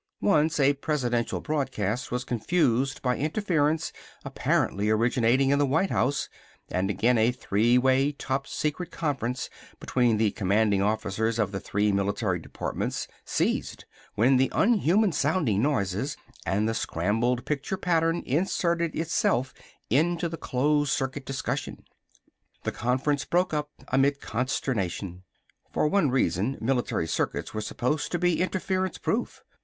Once 0.21 0.59
a 0.59 0.73
Presidential 0.73 1.39
broadcast 1.41 2.09
was 2.11 2.23
confused 2.23 3.03
by 3.03 3.15
interference 3.17 3.93
apparently 4.25 4.89
originating 4.89 5.51
in 5.51 5.59
the 5.59 5.63
White 5.67 5.91
House, 5.91 6.27
and 6.71 6.89
again 6.89 7.19
a 7.19 7.31
three 7.31 7.77
way 7.77 8.11
top 8.11 8.47
secret 8.47 8.89
conference 8.89 9.47
between 9.79 10.17
the 10.17 10.31
commanding 10.31 10.81
officers 10.81 11.37
of 11.37 11.51
three 11.63 11.91
military 11.91 12.39
departments 12.39 13.07
ceased 13.25 13.85
when 14.15 14.37
the 14.37 14.51
unhuman 14.55 15.11
sounding 15.11 15.61
noises 15.61 16.17
and 16.47 16.67
the 16.67 16.73
scrambled 16.73 17.45
picture 17.45 17.77
pattern 17.77 18.23
inserted 18.25 18.95
itself 18.95 19.53
into 19.87 20.27
the 20.27 20.35
closed 20.35 20.91
circuit 20.91 21.27
discussion. 21.27 21.85
The 22.63 22.71
conference 22.71 23.23
broke 23.23 23.53
up 23.53 23.69
amid 23.89 24.19
consternation. 24.19 25.25
For 25.71 25.87
one 25.87 26.09
reason, 26.09 26.57
military 26.59 27.05
circuits 27.05 27.53
were 27.53 27.61
supposed 27.61 28.11
to 28.13 28.17
be 28.17 28.41
interference 28.41 28.97
proof. 28.97 29.43